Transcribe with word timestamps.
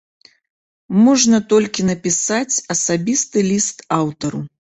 Можна 1.05 1.37
толькі 1.51 1.85
напісаць 1.91 2.61
асабісты 2.77 3.45
ліст 3.51 3.77
аўтару. 4.01 4.41